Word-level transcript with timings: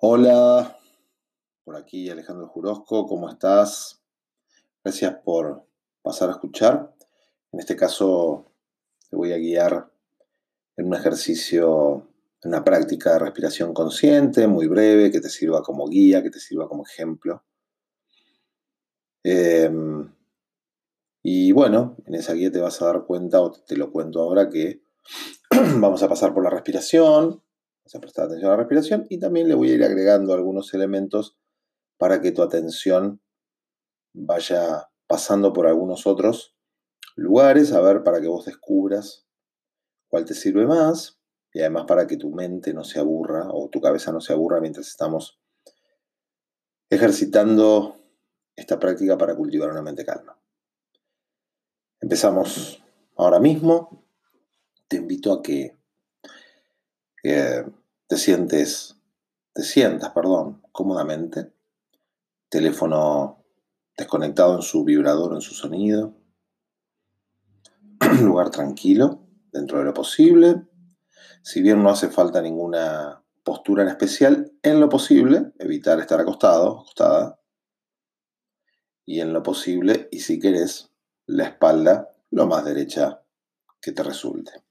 Hola, 0.00 0.78
por 1.64 1.74
aquí 1.74 2.08
Alejandro 2.08 2.46
Jurosco, 2.46 3.04
¿cómo 3.08 3.28
estás? 3.28 4.00
Gracias 4.84 5.16
por 5.24 5.66
pasar 6.02 6.28
a 6.28 6.32
escuchar. 6.34 6.94
En 7.50 7.58
este 7.58 7.74
caso 7.74 8.46
te 9.10 9.16
voy 9.16 9.32
a 9.32 9.38
guiar 9.38 9.90
en 10.76 10.86
un 10.86 10.94
ejercicio, 10.94 12.06
en 12.40 12.50
una 12.50 12.62
práctica 12.62 13.14
de 13.14 13.18
respiración 13.18 13.74
consciente, 13.74 14.46
muy 14.46 14.68
breve, 14.68 15.10
que 15.10 15.20
te 15.20 15.28
sirva 15.28 15.64
como 15.64 15.88
guía, 15.88 16.22
que 16.22 16.30
te 16.30 16.38
sirva 16.38 16.68
como 16.68 16.86
ejemplo. 16.86 17.42
Em, 19.24 20.14
y 21.24 21.50
bueno, 21.50 21.96
en 22.06 22.14
esa 22.14 22.34
guía 22.34 22.52
te 22.52 22.60
vas 22.60 22.80
a 22.80 22.86
dar 22.86 23.04
cuenta, 23.04 23.40
o 23.40 23.50
te 23.50 23.76
lo 23.76 23.90
cuento 23.90 24.20
ahora, 24.20 24.48
que 24.48 24.80
vamos 25.80 26.04
a 26.04 26.08
pasar 26.08 26.32
por 26.32 26.44
la 26.44 26.50
respiración, 26.50 27.42
a 27.94 28.00
prestar 28.00 28.26
atención 28.26 28.50
a 28.50 28.54
la 28.54 28.60
respiración 28.60 29.06
y 29.08 29.18
también 29.18 29.48
le 29.48 29.54
voy 29.54 29.70
a 29.70 29.74
ir 29.74 29.84
agregando 29.84 30.34
algunos 30.34 30.72
elementos 30.74 31.36
para 31.96 32.20
que 32.20 32.32
tu 32.32 32.42
atención 32.42 33.20
vaya 34.12 34.88
pasando 35.06 35.52
por 35.52 35.66
algunos 35.66 36.06
otros 36.06 36.54
lugares, 37.16 37.72
a 37.72 37.80
ver, 37.80 38.02
para 38.02 38.20
que 38.20 38.28
vos 38.28 38.44
descubras 38.44 39.26
cuál 40.08 40.24
te 40.24 40.34
sirve 40.34 40.66
más 40.66 41.18
y 41.52 41.60
además 41.60 41.84
para 41.86 42.06
que 42.06 42.16
tu 42.16 42.30
mente 42.30 42.72
no 42.74 42.84
se 42.84 43.00
aburra 43.00 43.48
o 43.50 43.68
tu 43.68 43.80
cabeza 43.80 44.12
no 44.12 44.20
se 44.20 44.32
aburra 44.32 44.60
mientras 44.60 44.86
estamos 44.86 45.40
ejercitando 46.90 47.96
esta 48.54 48.78
práctica 48.78 49.16
para 49.16 49.36
cultivar 49.36 49.70
una 49.70 49.82
mente 49.82 50.04
calma. 50.04 50.38
Empezamos 52.00 52.82
ahora 53.16 53.40
mismo. 53.40 54.04
Te 54.88 54.96
invito 54.96 55.32
a 55.32 55.42
que 55.42 55.76
te 58.08 58.16
sientes, 58.16 58.96
te 59.52 59.62
sientas, 59.62 60.10
perdón, 60.10 60.62
cómodamente. 60.72 61.52
Teléfono 62.48 63.44
desconectado 63.96 64.56
en 64.56 64.62
su 64.62 64.82
vibrador, 64.82 65.34
en 65.34 65.42
su 65.42 65.54
sonido. 65.54 66.14
Lugar 68.22 68.50
tranquilo, 68.50 69.20
dentro 69.52 69.78
de 69.78 69.84
lo 69.84 69.92
posible. 69.92 70.66
Si 71.42 71.60
bien 71.60 71.82
no 71.82 71.90
hace 71.90 72.08
falta 72.08 72.40
ninguna 72.40 73.22
postura 73.44 73.82
en 73.82 73.90
especial, 73.90 74.52
en 74.62 74.80
lo 74.80 74.88
posible, 74.88 75.52
evitar 75.58 76.00
estar 76.00 76.18
acostado, 76.18 76.80
acostada. 76.80 77.38
Y 79.04 79.20
en 79.20 79.34
lo 79.34 79.42
posible, 79.42 80.08
y 80.10 80.20
si 80.20 80.40
querés, 80.40 80.90
la 81.26 81.44
espalda 81.44 82.16
lo 82.30 82.46
más 82.46 82.64
derecha 82.64 83.22
que 83.80 83.92
te 83.92 84.02
resulte. 84.02 84.67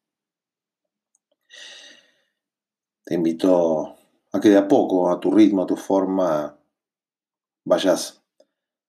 Te 3.08 3.14
invito 3.14 3.96
a 4.34 4.40
que 4.42 4.50
de 4.50 4.58
a 4.58 4.68
poco, 4.68 5.10
a 5.10 5.18
tu 5.18 5.32
ritmo, 5.32 5.64
a 5.64 5.66
tu 5.66 5.78
forma, 5.78 6.60
vayas 7.64 8.22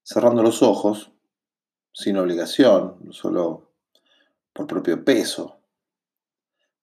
cerrando 0.03 0.43
los 0.43 0.61
ojos, 0.61 1.13
sin 1.93 2.17
obligación, 2.17 3.13
solo 3.13 3.71
por 4.51 4.67
propio 4.67 5.05
peso, 5.05 5.61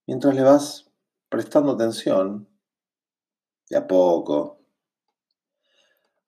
mientras 0.06 0.34
le 0.34 0.44
vas 0.44 0.90
prestando 1.28 1.72
atención, 1.72 2.48
de 3.68 3.76
a 3.76 3.86
poco, 3.86 4.62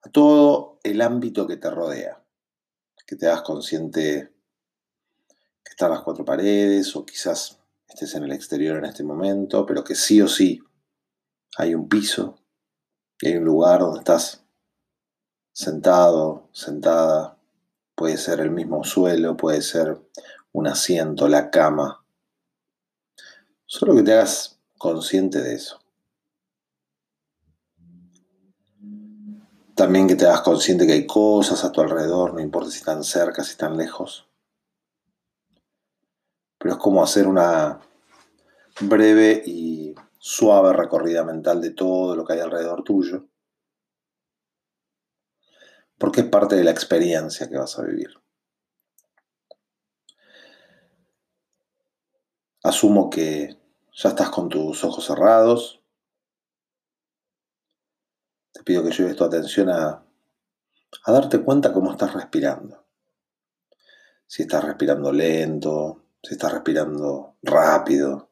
a 0.03 0.11
todo 0.11 0.79
el 0.83 1.01
ámbito 1.01 1.47
que 1.47 1.57
te 1.57 1.71
rodea, 1.71 2.23
que 3.07 3.17
te 3.17 3.29
hagas 3.29 3.41
consciente 3.41 4.35
que 5.65 5.71
están 5.71 5.91
las 5.91 6.03
cuatro 6.03 6.27
paredes 6.27 6.95
o 6.97 7.07
quizás 7.07 7.59
estés 7.89 8.15
en 8.15 8.25
el 8.25 8.33
exterior 8.33 8.77
en 8.77 8.85
este 8.85 9.05
momento, 9.05 9.65
pero 9.65 9.83
que 9.83 9.95
sí 9.95 10.21
o 10.21 10.29
sí 10.29 10.63
hay 11.57 11.75
un 11.75 11.89
piso 11.89 12.39
y 13.21 13.29
hay 13.29 13.37
un 13.37 13.45
lugar 13.45 13.81
donde 13.81 14.01
estás 14.01 14.45
sentado, 15.53 16.49
sentada. 16.53 17.37
Puede 17.95 18.17
ser 18.17 18.41
el 18.41 18.51
mismo 18.51 18.85
suelo, 18.85 19.37
puede 19.37 19.61
ser 19.63 19.99
un 20.53 20.67
asiento, 20.69 21.27
la 21.27 21.51
cama. 21.51 22.05
Solo 23.67 23.97
que 23.97 24.03
te 24.03 24.13
hagas 24.13 24.59
consciente 24.79 25.43
de 25.43 25.55
eso. 25.55 25.81
También 29.75 30.09
que 30.09 30.17
te 30.17 30.27
hagas 30.27 30.43
consciente 30.43 30.87
que 30.87 30.93
hay 30.93 31.07
cosas 31.07 31.65
a 31.65 31.71
tu 31.71 31.81
alrededor, 31.81 32.35
no 32.35 32.41
importa 32.41 32.71
si 32.71 32.79
están 32.79 33.05
cerca, 33.05 33.45
si 33.45 33.53
están 33.53 33.77
lejos. 33.77 34.27
Pero 36.59 36.75
es 36.75 36.81
como 36.81 37.03
hacer 37.03 37.29
una 37.29 37.81
breve 38.81 39.43
y 39.47 39.95
suave 40.19 40.73
recorrida 40.73 41.25
mental 41.25 41.61
de 41.61 41.71
todo 41.71 42.17
lo 42.17 42.25
que 42.25 42.35
hay 42.35 42.41
alrededor 42.41 42.83
tuyo, 42.83 43.29
porque 45.97 46.21
es 46.23 46.27
parte 46.27 46.57
de 46.57 46.65
la 46.65 46.71
experiencia 46.71 47.49
que 47.49 47.57
vas 47.57 47.79
a 47.79 47.83
vivir. 47.83 48.11
Asumo 52.63 53.09
que 53.09 53.57
ya 53.93 54.11
estás 54.11 54.31
con 54.31 54.49
tus 54.49 54.85
ojos 54.85 55.07
cerrados. 55.07 55.83
Te 58.53 58.63
pido 58.63 58.85
que 58.85 58.91
lleves 58.91 59.17
tu 59.17 59.25
atención 59.25 59.71
a, 59.71 60.05
a 61.05 61.13
darte 61.13 61.43
cuenta 61.43 61.73
cómo 61.73 61.91
estás 61.93 62.13
respirando. 62.15 62.85
Si 64.27 64.43
estás 64.43 64.65
respirando 64.65 65.13
lento, 65.13 66.05
si 66.23 66.35
estás 66.35 66.53
respirando 66.53 67.37
rápido, 67.43 68.28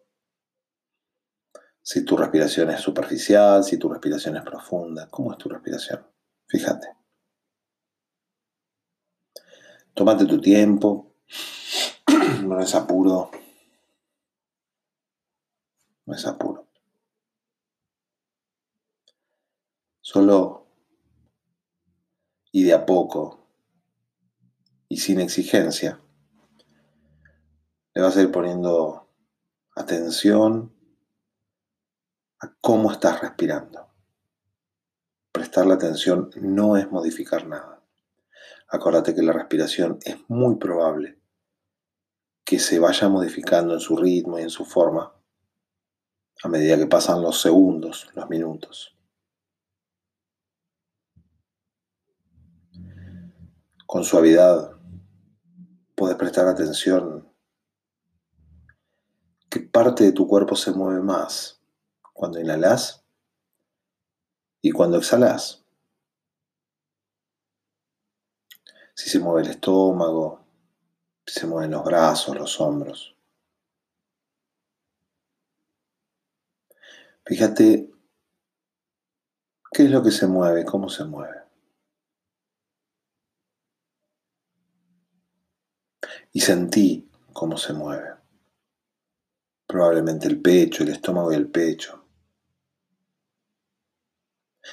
si 1.88 2.04
tu 2.04 2.16
respiración 2.16 2.68
es 2.70 2.80
superficial, 2.80 3.62
si 3.62 3.78
tu 3.78 3.88
respiración 3.88 4.36
es 4.36 4.42
profunda. 4.42 5.08
¿Cómo 5.08 5.30
es 5.30 5.38
tu 5.38 5.48
respiración? 5.48 6.04
Fíjate. 6.48 6.88
Tómate 9.94 10.26
tu 10.26 10.40
tiempo. 10.40 11.14
No 12.42 12.60
es 12.60 12.74
apuro. 12.74 13.30
No 16.06 16.14
es 16.14 16.26
apuro. 16.26 16.66
Solo 20.00 20.66
y 22.50 22.64
de 22.64 22.74
a 22.74 22.84
poco 22.84 23.46
y 24.88 24.96
sin 24.96 25.20
exigencia 25.20 26.00
le 27.94 28.02
vas 28.02 28.16
a 28.16 28.22
ir 28.22 28.32
poniendo 28.32 29.08
atención 29.76 30.75
cómo 32.60 32.90
estás 32.90 33.20
respirando. 33.20 33.88
Prestarle 35.32 35.74
atención 35.74 36.30
no 36.36 36.76
es 36.76 36.90
modificar 36.90 37.46
nada. 37.46 37.82
Acuérdate 38.68 39.14
que 39.14 39.22
la 39.22 39.32
respiración 39.32 39.98
es 40.02 40.16
muy 40.28 40.56
probable 40.56 41.18
que 42.44 42.58
se 42.58 42.78
vaya 42.78 43.08
modificando 43.08 43.74
en 43.74 43.80
su 43.80 43.96
ritmo 43.96 44.38
y 44.38 44.42
en 44.42 44.50
su 44.50 44.64
forma 44.64 45.12
a 46.42 46.48
medida 46.48 46.76
que 46.76 46.86
pasan 46.86 47.22
los 47.22 47.40
segundos, 47.40 48.08
los 48.14 48.28
minutos. 48.28 48.96
Con 53.86 54.04
suavidad 54.04 54.72
puedes 55.94 56.16
prestar 56.16 56.46
atención 56.48 57.32
qué 59.48 59.60
parte 59.60 60.04
de 60.04 60.12
tu 60.12 60.26
cuerpo 60.26 60.56
se 60.56 60.72
mueve 60.72 61.00
más 61.00 61.55
cuando 62.16 62.40
inhalas 62.40 63.04
y 64.62 64.70
cuando 64.72 64.96
exhalas. 64.96 65.62
Si 68.94 69.10
se 69.10 69.18
mueve 69.18 69.42
el 69.42 69.50
estómago, 69.50 70.42
si 71.26 71.40
se 71.40 71.46
mueven 71.46 71.72
los 71.72 71.84
brazos, 71.84 72.34
los 72.34 72.58
hombros. 72.58 73.14
Fíjate 77.26 77.92
qué 79.72 79.84
es 79.84 79.90
lo 79.90 80.02
que 80.02 80.10
se 80.10 80.26
mueve, 80.26 80.64
cómo 80.64 80.88
se 80.88 81.04
mueve. 81.04 81.42
Y 86.32 86.40
sentí 86.40 87.10
cómo 87.34 87.58
se 87.58 87.74
mueve. 87.74 88.16
Probablemente 89.66 90.28
el 90.28 90.40
pecho, 90.40 90.82
el 90.82 90.90
estómago 90.90 91.30
y 91.32 91.34
el 91.34 91.50
pecho 91.50 92.05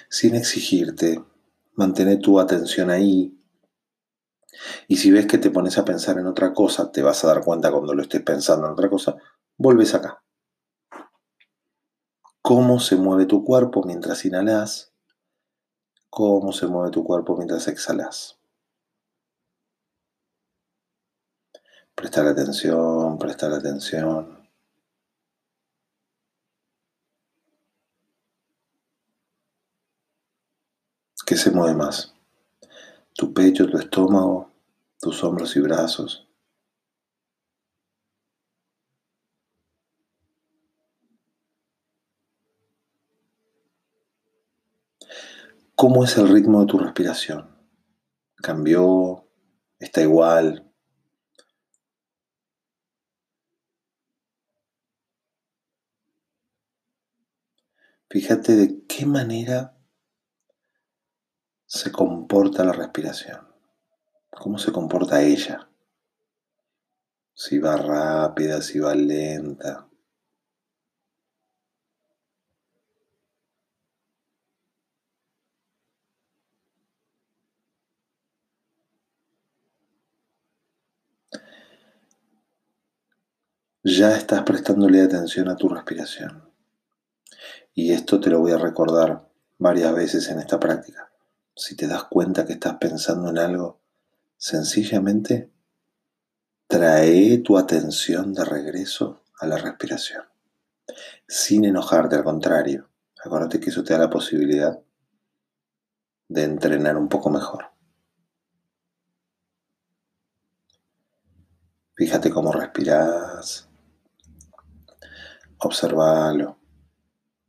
sin 0.10 0.36
exigirte, 0.36 1.24
mantén 1.76 2.20
tu 2.22 2.40
atención 2.40 2.90
ahí. 2.90 3.38
Y 4.88 4.98
si 4.98 5.12
ves 5.12 5.26
que 5.26 5.38
te 5.38 5.50
pones 5.50 5.78
a 5.78 5.86
pensar 5.86 6.18
en 6.18 6.28
otra 6.28 6.54
cosa, 6.54 6.92
te 6.92 7.02
vas 7.02 7.24
a 7.24 7.28
dar 7.28 7.44
cuenta 7.44 7.72
cuando 7.72 7.94
lo 7.94 8.02
estés 8.02 8.22
pensando 8.22 8.68
en 8.68 8.74
otra 8.74 8.90
cosa, 8.90 9.16
vuelves 9.58 9.94
acá. 9.96 10.24
¿Cómo 12.42 12.80
se 12.80 12.98
mueve 12.98 13.26
tu 13.26 13.44
cuerpo 13.44 13.84
mientras 13.86 14.26
inhalas? 14.26 14.94
¿Cómo 16.10 16.52
se 16.52 16.68
mueve 16.68 16.92
tu 16.92 17.04
cuerpo 17.04 17.36
mientras 17.38 17.68
exhalas? 17.68 18.38
Prestar 21.96 22.28
atención, 22.28 23.18
prestar 23.18 23.54
atención. 23.54 24.43
¿Qué 31.34 31.40
se 31.40 31.50
mueve 31.50 31.74
más? 31.74 32.14
¿Tu 33.16 33.34
pecho, 33.34 33.66
tu 33.68 33.80
estómago, 33.80 34.52
tus 35.02 35.24
hombros 35.24 35.56
y 35.56 35.62
brazos? 35.62 36.28
¿Cómo 45.74 46.04
es 46.04 46.16
el 46.20 46.30
ritmo 46.30 46.60
de 46.60 46.68
tu 46.68 46.78
respiración? 46.78 47.50
¿Cambió? 48.36 49.28
¿Está 49.80 50.04
igual? 50.04 50.72
Fíjate 58.08 58.56
de 58.56 58.86
qué 58.86 59.08
manera 59.08 59.76
se 61.74 61.92
comporta 61.92 62.64
la 62.64 62.72
respiración. 62.72 63.48
¿Cómo 64.30 64.60
se 64.60 64.72
comporta 64.72 65.24
ella? 65.24 65.68
Si 67.34 67.58
va 67.58 67.76
rápida, 67.78 68.62
si 68.62 68.78
va 68.78 68.94
lenta. 68.94 69.88
ya 83.86 84.16
estás 84.16 84.44
prestándole 84.44 85.02
atención 85.02 85.50
a 85.50 85.58
tu 85.58 85.68
respiración. 85.68 86.50
Y 87.74 87.92
esto 87.92 88.20
te 88.20 88.30
lo 88.30 88.40
voy 88.40 88.52
a 88.52 88.58
recordar 88.58 89.28
varias 89.58 89.94
veces 89.94 90.30
en 90.30 90.40
esta 90.40 90.58
práctica. 90.58 91.13
Si 91.56 91.76
te 91.76 91.88
das 91.88 92.06
cuenta 92.06 92.46
que 92.46 92.54
estás 92.54 92.78
pensando 92.78 93.30
en 93.30 93.38
algo, 93.38 93.80
sencillamente 94.38 95.52
trae 96.68 97.38
tu 97.40 97.58
atención 97.58 98.34
de 98.34 98.44
regreso 98.44 99.24
a 99.40 99.46
la 99.46 99.58
respiración. 99.58 100.24
Sin 101.28 101.66
enojarte, 101.66 102.16
al 102.16 102.24
contrario. 102.24 102.90
Acuérdate 103.24 103.60
que 103.60 103.70
eso 103.70 103.84
te 103.84 103.94
da 103.94 104.00
la 104.00 104.10
posibilidad 104.10 104.82
de 106.28 106.44
entrenar 106.44 106.98
un 106.98 107.08
poco 107.08 107.30
mejor. 107.30 107.72
Fíjate 111.96 112.32
cómo 112.32 112.52
respiras. 112.52 113.70
Observalo. 115.60 116.58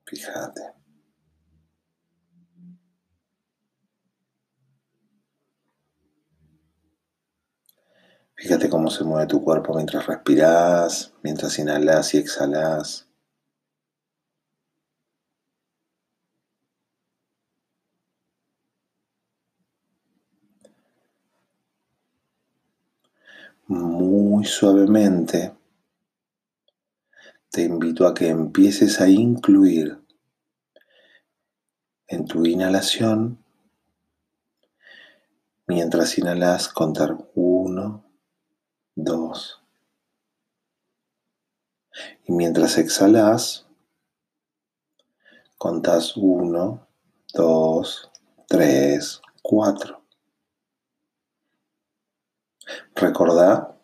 Fíjate. 0.05 0.84
Fíjate 8.37 8.69
cómo 8.69 8.91
se 8.91 9.05
mueve 9.05 9.27
tu 9.27 9.43
cuerpo 9.43 9.75
mientras 9.75 10.07
respiras, 10.07 11.13
mientras 11.23 11.59
inhalas 11.59 12.15
y 12.15 12.19
exhalas. 12.19 13.09
Muy 23.67 24.45
suavemente 24.45 25.55
te 27.51 27.63
invito 27.63 28.07
a 28.07 28.13
que 28.13 28.29
empieces 28.29 29.01
a 29.01 29.09
incluir 29.09 30.03
en 32.09 32.27
tu 32.27 32.45
inhalación, 32.45 33.39
mientras 35.67 36.19
inhalas, 36.19 36.69
contar 36.69 37.17
uno, 37.35 38.05
dos. 38.95 39.63
Y 42.27 42.33
mientras 42.33 42.79
exhalas, 42.79 43.67
contas 45.59 46.17
uno, 46.17 46.87
dos, 47.33 48.11
tres, 48.49 49.21
cuatro. 49.43 50.03
Recordá 52.95 53.77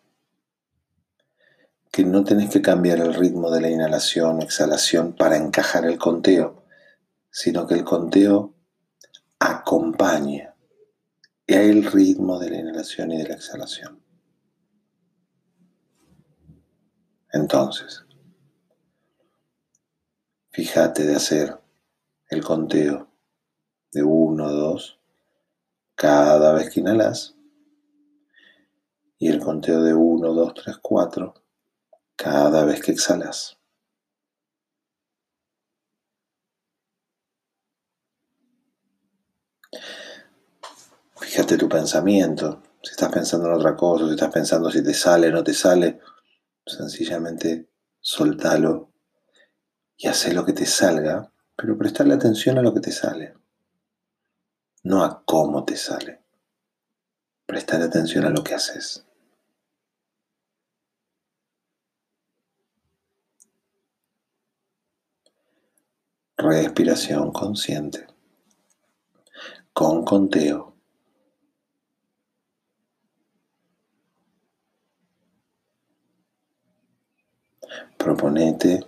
que 1.90 2.04
no 2.04 2.24
tenés 2.24 2.50
que 2.50 2.62
cambiar 2.62 2.98
el 2.98 3.14
ritmo 3.14 3.50
de 3.50 3.60
la 3.60 3.70
inhalación 3.70 4.38
o 4.38 4.42
exhalación 4.42 5.14
para 5.14 5.36
encajar 5.36 5.84
el 5.84 5.98
conteo, 5.98 6.64
sino 7.30 7.66
que 7.66 7.74
el 7.74 7.84
conteo 7.84 8.54
acompaña 9.38 10.54
el 11.46 11.84
ritmo 11.84 12.38
de 12.38 12.50
la 12.50 12.58
inhalación 12.58 13.10
y 13.10 13.18
de 13.18 13.28
la 13.28 13.34
exhalación. 13.34 14.09
Entonces, 17.32 18.04
fíjate 20.50 21.04
de 21.04 21.14
hacer 21.14 21.58
el 22.28 22.42
conteo 22.42 23.08
de 23.92 24.02
1, 24.02 24.50
2, 24.50 24.98
cada 25.94 26.52
vez 26.52 26.70
que 26.70 26.80
inhalas, 26.80 27.36
y 29.18 29.28
el 29.28 29.38
conteo 29.38 29.82
de 29.82 29.94
1, 29.94 30.32
2, 30.32 30.54
3, 30.54 30.78
4 30.78 31.34
cada 32.16 32.64
vez 32.64 32.82
que 32.82 32.92
exhalas. 32.92 33.58
Fíjate 41.18 41.56
tu 41.56 41.68
pensamiento, 41.68 42.62
si 42.82 42.90
estás 42.90 43.12
pensando 43.12 43.46
en 43.46 43.54
otra 43.54 43.76
cosa, 43.76 44.06
si 44.06 44.12
estás 44.12 44.32
pensando 44.32 44.70
si 44.70 44.82
te 44.82 44.94
sale 44.94 45.28
o 45.28 45.32
no 45.32 45.44
te 45.44 45.54
sale, 45.54 46.00
sencillamente 46.80 47.68
soltalo 48.00 48.92
y 49.96 50.08
haz 50.08 50.32
lo 50.32 50.44
que 50.44 50.52
te 50.52 50.66
salga, 50.66 51.32
pero 51.56 51.76
prestarle 51.76 52.14
atención 52.14 52.58
a 52.58 52.62
lo 52.62 52.72
que 52.72 52.80
te 52.80 52.92
sale, 52.92 53.34
no 54.82 55.04
a 55.04 55.22
cómo 55.24 55.64
te 55.64 55.76
sale. 55.76 56.22
Prestar 57.46 57.82
atención 57.82 58.24
a 58.24 58.30
lo 58.30 58.42
que 58.42 58.54
haces. 58.54 59.04
respiración 66.42 67.32
consciente, 67.32 68.06
con 69.72 70.04
conteo. 70.04 70.69
Proponete 77.96 78.80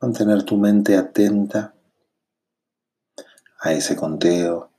mantener 0.00 0.42
tu 0.42 0.56
mente 0.56 0.96
atenta 0.96 1.74
a 3.60 3.72
ese 3.72 3.94
conteo, 3.96 4.70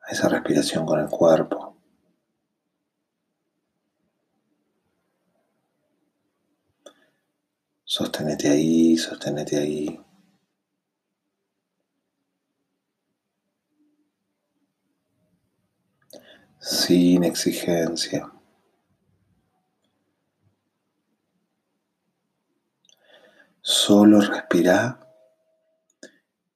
a 0.00 0.12
esa 0.12 0.28
respiración 0.28 0.86
con 0.86 1.00
el 1.00 1.08
cuerpo. 1.08 1.76
Sostenete 7.84 8.48
ahí, 8.48 8.96
sostenete 8.96 9.58
ahí. 9.58 10.00
sin 16.60 17.24
exigencia. 17.24 18.30
Solo 23.90 24.20
respira, 24.20 25.00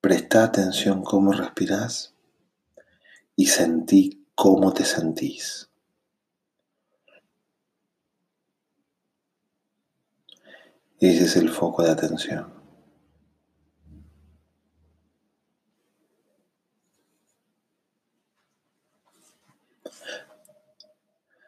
presta 0.01 0.45
atención 0.45 1.03
cómo 1.03 1.33
respiras 1.33 2.15
y 3.35 3.47
sentí 3.47 4.25
cómo 4.37 4.73
te 4.73 4.85
sentís. 4.85 5.69
Ese 11.01 11.25
es 11.25 11.35
el 11.35 11.49
foco 11.51 11.83
de 11.83 11.91
atención. 11.91 12.55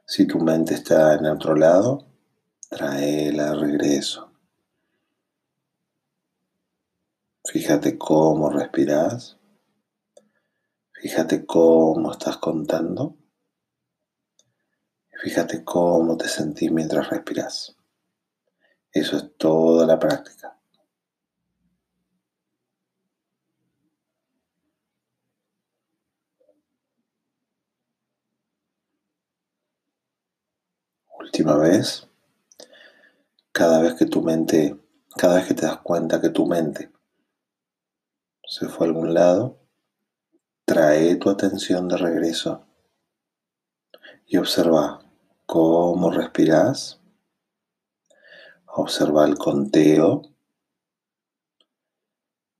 Si 0.04 0.26
tu 0.26 0.40
mente 0.40 0.74
está 0.74 1.14
en 1.14 1.26
otro 1.26 1.54
lado, 1.54 2.08
tráela 2.70 3.54
regreso. 3.54 4.35
Fíjate 7.52 7.96
cómo 7.96 8.50
respiras. 8.50 9.38
Fíjate 10.92 11.46
cómo 11.46 12.10
estás 12.10 12.38
contando. 12.38 13.16
Fíjate 15.22 15.62
cómo 15.62 16.16
te 16.16 16.26
sentís 16.26 16.72
mientras 16.72 17.08
respiras. 17.08 17.76
Eso 18.90 19.16
es 19.16 19.36
toda 19.36 19.86
la 19.86 19.98
práctica. 19.98 20.58
última 31.18 31.56
vez, 31.56 32.08
cada 33.52 33.82
vez 33.82 33.94
que 33.94 34.06
tu 34.06 34.22
mente, 34.22 34.76
cada 35.16 35.36
vez 35.36 35.46
que 35.46 35.54
te 35.54 35.66
das 35.66 35.78
cuenta 35.78 36.20
que 36.20 36.30
tu 36.30 36.46
mente 36.46 36.95
se 38.46 38.68
fue 38.68 38.86
a 38.86 38.88
algún 38.90 39.14
lado, 39.14 39.58
trae 40.64 41.16
tu 41.16 41.30
atención 41.30 41.88
de 41.88 41.96
regreso 41.96 42.66
y 44.26 44.36
observa 44.36 45.00
cómo 45.46 46.10
respiras. 46.10 47.00
Observa 48.66 49.24
el 49.24 49.38
conteo 49.38 50.22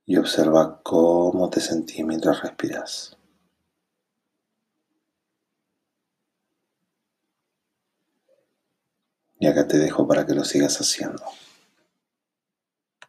y 0.05 0.17
observa 0.17 0.81
cómo 0.81 1.49
te 1.49 1.59
sentís 1.59 2.03
mientras 2.05 2.41
respiras. 2.41 3.17
Y 9.39 9.45
acá 9.45 9.67
te 9.67 9.77
dejo 9.77 10.07
para 10.07 10.25
que 10.25 10.33
lo 10.33 10.43
sigas 10.43 10.79
haciendo. 10.81 11.23